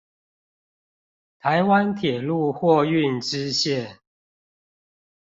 [1.43, 3.99] 臺灣鐵路貨運支線